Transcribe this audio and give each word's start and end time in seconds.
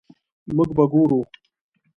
مونږ 0.55 0.69
به 0.77 0.85
ګورو 0.91 1.21